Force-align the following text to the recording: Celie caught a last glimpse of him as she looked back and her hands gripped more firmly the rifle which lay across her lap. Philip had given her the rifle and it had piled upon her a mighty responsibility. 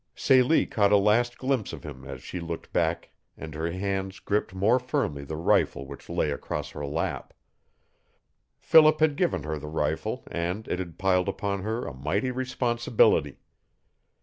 Celie 0.15 0.65
caught 0.65 0.91
a 0.91 0.97
last 0.97 1.37
glimpse 1.37 1.71
of 1.73 1.83
him 1.83 2.05
as 2.05 2.23
she 2.23 2.39
looked 2.39 2.73
back 2.73 3.11
and 3.37 3.53
her 3.53 3.69
hands 3.71 4.17
gripped 4.19 4.51
more 4.51 4.79
firmly 4.79 5.23
the 5.23 5.35
rifle 5.35 5.85
which 5.85 6.09
lay 6.09 6.31
across 6.31 6.71
her 6.71 6.83
lap. 6.83 7.35
Philip 8.57 8.99
had 8.99 9.15
given 9.15 9.43
her 9.43 9.59
the 9.59 9.67
rifle 9.67 10.23
and 10.31 10.67
it 10.67 10.79
had 10.79 10.97
piled 10.97 11.29
upon 11.29 11.61
her 11.61 11.85
a 11.85 11.93
mighty 11.93 12.31
responsibility. 12.31 13.37